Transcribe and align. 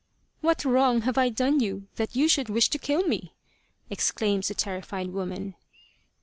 "What 0.41 0.65
wrong 0.65 1.01
have 1.01 1.15
I 1.19 1.29
done 1.29 1.59
you 1.59 1.85
that 1.97 2.15
you 2.15 2.27
should 2.27 2.49
wish 2.49 2.69
to 2.71 2.79
kill 2.79 3.03
me?" 3.03 3.35
exclaims 3.91 4.47
the 4.47 4.55
terrified 4.55 5.09
woman. 5.11 5.53